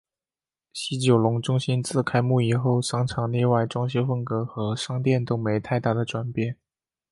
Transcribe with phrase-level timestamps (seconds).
[0.73, 6.57] 西九龙中心自开幕以后商场内外装修风格和商店都没太大的转变。